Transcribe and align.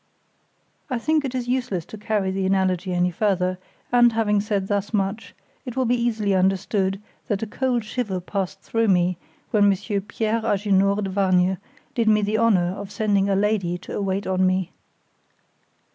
I 0.89 0.97
think 0.97 1.23
it 1.23 1.35
is 1.35 1.47
useless 1.47 1.85
to 1.85 1.95
carry 1.95 2.31
the 2.31 2.47
analogy 2.47 2.91
any 2.91 3.11
further, 3.11 3.59
and 3.91 4.11
having 4.13 4.41
said 4.41 4.67
thus 4.67 4.95
much, 4.95 5.35
it 5.63 5.75
will 5.77 5.85
be 5.85 5.93
easily 5.95 6.33
understood 6.33 6.99
that 7.27 7.43
a 7.43 7.45
cold 7.45 7.83
shiver 7.83 8.19
passed 8.19 8.61
through 8.61 8.87
me 8.87 9.19
when 9.51 9.69
Monsieur 9.69 9.99
Pierre 9.99 10.41
Agénor 10.41 11.03
de 11.03 11.09
Vargnes 11.11 11.59
did 11.93 12.07
me 12.09 12.23
the 12.23 12.39
honor 12.39 12.73
of 12.75 12.91
sending 12.91 13.29
a 13.29 13.35
lady 13.35 13.77
to 13.77 13.95
await 13.95 14.25
on 14.25 14.47
me. 14.47 14.71